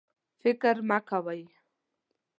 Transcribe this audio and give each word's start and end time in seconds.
فکر 0.41 0.75
مه 0.89 0.99
کوئ 1.07 1.41